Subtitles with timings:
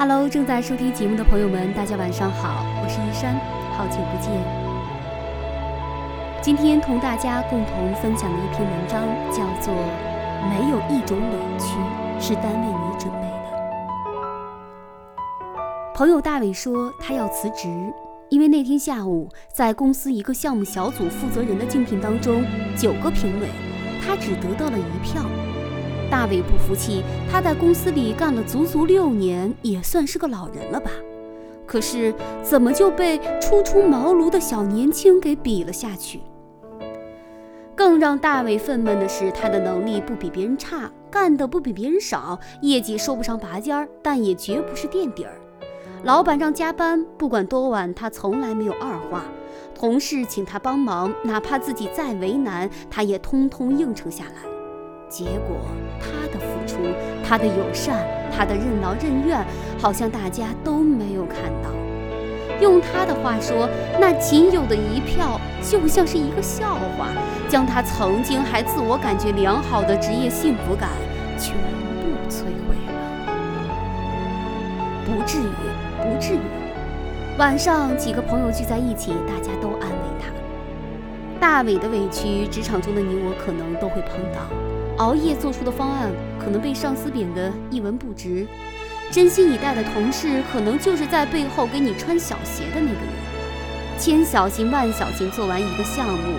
[0.00, 3.38] Hello，正在收听节目的朋友们，大家晚上好，我是依珊，
[3.76, 4.32] 好久不见。
[6.40, 9.74] 今天同大家共同分享的一篇文章叫做
[10.48, 11.76] 《没有一种委屈
[12.18, 13.50] 是单为你准备的》。
[15.94, 17.68] 朋友大伟说他要辞职，
[18.30, 22.42] 因为那天下午在公司一个项目小组负责人的竞聘当中，
[22.74, 23.48] 九个评委，
[24.02, 25.22] 他只得到了一票。
[26.10, 30.90] 大伟不服气，他在公司里干了足足六年，也算是个老人了吧？
[31.66, 36.20] 可是怎么就被初出茅庐的小年轻给比了下去？
[37.76, 45.40] 更让大伟愤懑的是，他的能力不比别人差，干的不比别人少，业绩说不上拔尖儿，但也绝不是垫底儿。
[46.02, 49.22] 老板让加班，不管多晚，他从来没有二话。
[49.74, 54.59] 同事请他帮忙，哪怕自己再为难，他也通通应承下来。
[55.10, 55.56] 结果，
[55.98, 56.78] 他的付出，
[57.26, 57.98] 他的友善，
[58.34, 59.44] 他的任劳任怨，
[59.76, 61.68] 好像大家都没有看到。
[62.60, 67.08] 用他的话说，那仅有的一票，就像是一个笑话，
[67.48, 70.90] 将他曾经还自我感觉良好的职业幸福感
[71.36, 72.92] 全部摧毁了。
[75.04, 76.40] 不至于，不至于。
[77.36, 80.30] 晚上，几个朋友聚在一起，大家都安慰他。
[81.40, 84.50] 大伟的委屈，职场中的你我可能都会碰到。
[84.98, 88.46] 熬夜做出的方案可能被上司贬得一文不值，
[89.10, 96.34] 真心以待的同事可能就是在背后给你穿小鞋的那个人，千小心万小心做完一个项目，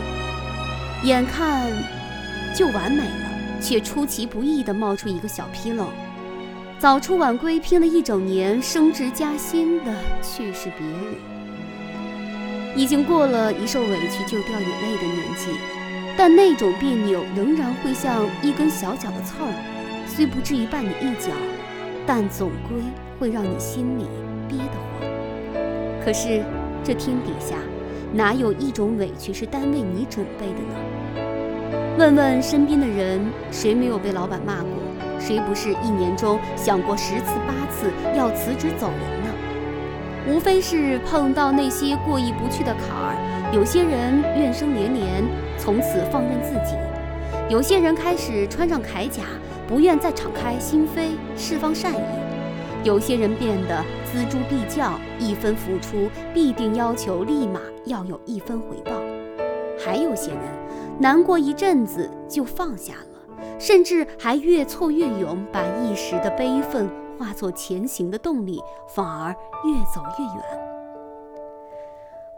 [1.04, 1.72] 眼看
[2.56, 5.88] 就完美了，却出其不意地冒出一个小纰漏，
[6.78, 11.16] 早出晚归拼了一整年，升职加薪的却是别人，
[12.76, 15.52] 已经过了一受委屈就掉眼泪的年纪。
[16.18, 21.32] 但那种别扭仍然会像一根小小的刺儿，虽不至于绊你一脚，
[22.06, 22.78] 但总归
[23.18, 24.06] 会让你心里
[24.48, 26.04] 憋得慌。
[26.04, 26.44] 可是
[26.84, 27.56] 这天底下
[28.14, 30.76] 哪有一种委屈是单为你准备的呢？
[31.98, 33.22] 问问身边的人，
[33.52, 34.70] 谁没有被老板骂过？
[35.18, 39.31] 谁不是一年中想过十次八次要辞职走人呢？
[40.28, 45.52] 无非是碰到那些过意不去的坎儿，有些人怨声连连。
[45.58, 46.76] 从此放任自己，
[47.48, 49.22] 有些人开始穿上铠甲，
[49.68, 51.98] 不愿再敞开心扉释放善意；
[52.84, 58.94] 有些人变得锱铢必较，一分付出必定要求立马要有一分回报；
[59.78, 60.40] 还有些人
[60.98, 66.90] 难过一阵子就放下了，甚至还越挫越勇，把一时的悲愤
[67.22, 69.30] 化作前行的动力，反而
[69.64, 70.44] 越走越远。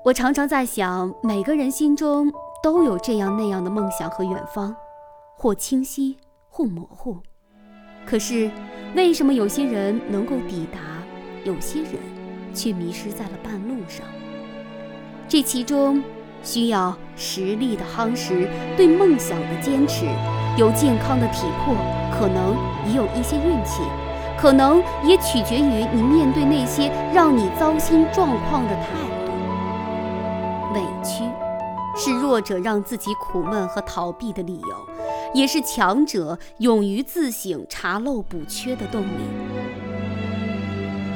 [0.04, 2.30] 我常常在想，每个人心中。
[2.62, 4.74] 都有这样那样的梦想和远方，
[5.36, 6.16] 或清晰，
[6.48, 7.18] 或模糊。
[8.06, 8.50] 可是，
[8.96, 10.80] 为什么有些人能够抵达，
[11.44, 11.92] 有些人
[12.54, 14.06] 却迷失在了半路上？
[15.28, 16.02] 这其中
[16.42, 20.06] 需要实力的夯实，对梦想的坚持，
[20.58, 21.76] 有健康的体魄，
[22.18, 22.56] 可能
[22.88, 23.82] 也有一些运气，
[24.44, 28.88] 可能也取决于你面对那些让你糟心状况的态
[29.26, 29.32] 度。
[30.74, 31.24] 委屈。
[31.96, 34.76] 是弱者让自己苦闷和逃避的理由，
[35.34, 39.24] 也是强者勇于自省、查漏补缺的动力。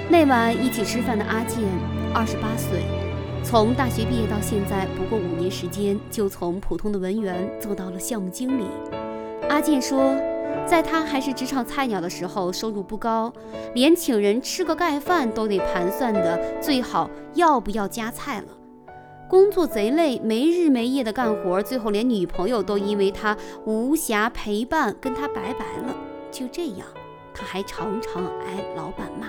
[0.07, 1.59] 那晚一起吃饭的阿健，
[2.13, 2.83] 二十八岁，
[3.43, 8.65] 从大学毕业到现在不过五年时间，就从普通的文员做到了项目经理。
[9.49, 10.13] 阿健说，
[10.67, 13.31] 在他还是职场菜鸟的时候，收入不高，
[13.73, 18.47] 连请人吃个盖饭都得盘算的最好要不要加菜了。
[19.29, 23.35] 工作贼累，没日没夜的干活，最后连女朋友都因为他
[23.65, 25.95] 无暇陪伴跟他拜拜了。
[26.29, 26.85] 就这样，
[27.33, 29.27] 他还常常挨老板骂。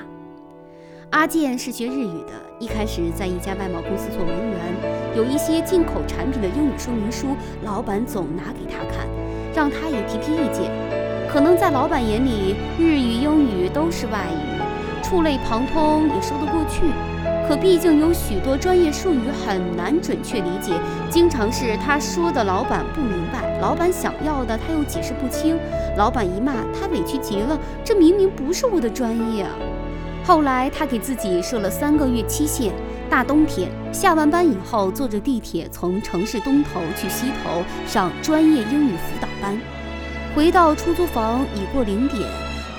[1.11, 7.29] 阿健是学日语的，一开始在一家外贸公司做文员，有一些进口产品的英语说明书，
[7.65, 9.09] 老板总拿给他看，
[9.55, 10.98] 让他也提提意见。
[11.31, 16.83] 可能在老板眼里，日语、英语都是外语，触类旁通也说得过去。
[17.47, 20.73] 可毕竟有许多专业术语很难准确理解，
[21.11, 25.59] 经常是他说的老板不明白，老板想要的他又解释不清，
[25.97, 29.51] 老板一骂他委屈极了，这明明不是我的专业啊！
[30.25, 32.73] 后来他给自己设了三个月期限，
[33.09, 39.59] 大冬天下完班以后，坐着地铁从城市东头去西头上专业英语辅导班，
[40.35, 42.29] 回到出租房已过零点。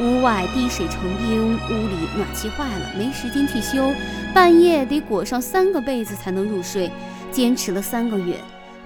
[0.02, 3.94] 屋外滴水成冰，屋里暖气坏了，没时间去修，
[4.34, 6.90] 半夜得裹上三个被子才能入睡。
[7.32, 8.36] 坚持了三个月，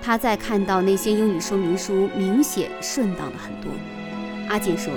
[0.01, 3.71] 他再看到那些英语说明书，明显顺当了很多。
[4.49, 4.91] 阿健说：“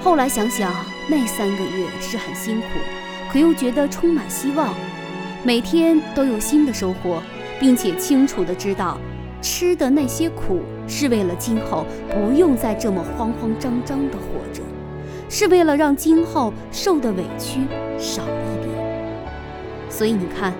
[0.00, 0.72] 后来想想，
[1.08, 2.66] 那三个月是很辛苦，
[3.32, 4.72] 可又觉得充满希望，
[5.42, 7.20] 每天都有新的收获，
[7.58, 8.98] 并且清楚的知道，
[9.42, 14.60] 吃的那些苦是为了今后不用再这么慌慌张张的活着，
[15.28, 17.60] 是为了让今后受的委屈
[17.96, 18.76] 少一点。
[19.88, 20.52] 所以你看，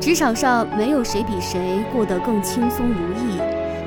[0.00, 3.38] 职场上没有谁比谁过得更轻松如意，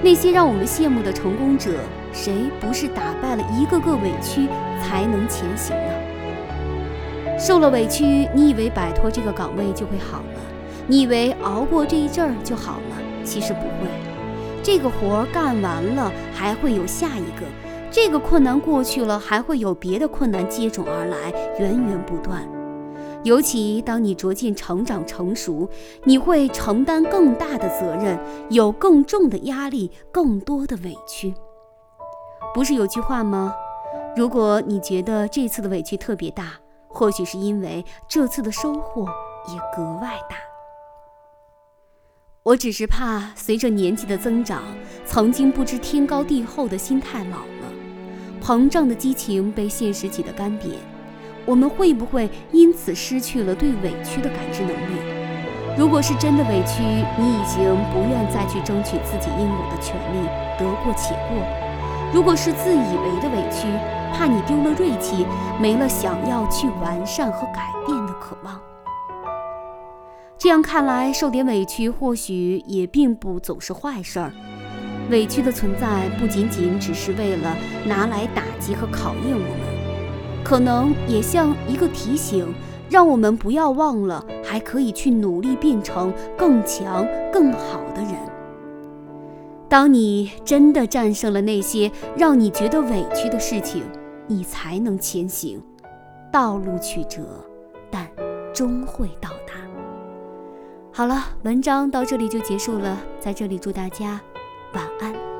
[0.01, 1.71] 那些让我们羡慕的成功者。
[2.13, 2.31] 谁
[2.61, 4.47] 不是打败了一个个委屈
[4.79, 7.39] 才能前行呢？
[7.39, 10.39] 受了委屈，你以为摆脱这个岗位就会好了？
[10.85, 12.97] 你以为熬过这一阵儿就好了？
[13.25, 13.89] 其实不会，
[14.63, 17.45] 这个活干完了还会有下一个，
[17.91, 21.29] 这个困难过去了还会有别的困难接踵而来，
[21.59, 22.41] 源源不断。
[23.23, 25.69] 尤其当你逐渐成长成熟，
[26.05, 28.17] 你会承担更大的责任，
[28.49, 31.33] 有更重的压力，更多的委屈。
[32.53, 33.53] 不是有句话吗？
[34.15, 36.53] 如果你觉得这次的委屈特别大，
[36.87, 39.05] 或许是因为这次的收获
[39.47, 40.37] 也格外大。
[42.43, 44.63] 我只是怕随着年纪的增长，
[45.05, 47.71] 曾经不知天高地厚的心态老了，
[48.43, 50.73] 膨胀的激情被现实挤得干瘪。
[51.45, 54.99] 我们会不会因此失去了对委屈的感知能力？
[55.77, 56.83] 如果是真的委屈，
[57.17, 57.63] 你已经
[57.93, 60.27] 不愿再去争取自己应有的权利，
[60.59, 61.41] 得过且过。
[62.13, 63.67] 如果是自以为的委屈，
[64.13, 65.25] 怕你丢了锐气，
[65.61, 68.59] 没了想要去完善和改变的渴望。
[70.43, 74.33] 这样看来，受点委屈或许也并不总是坏事儿。
[75.09, 77.55] 委屈的存在不仅仅只是为了
[77.85, 82.45] 拿来打击和考验我们，可能也像一个提醒，
[82.89, 88.13] 让我们不要忘了，还可以去努力变成更强、更好的人。
[89.69, 93.81] 当你真的战胜了那些让你觉得委屈的事情，
[94.27, 95.63] 你才能前行。
[96.33, 97.21] 道路曲折，
[97.89, 98.05] 但
[98.53, 99.53] 终会到达。
[100.95, 104.21] 好了，文章到这里就结束了，在这里祝大家
[104.73, 105.32] 晚安。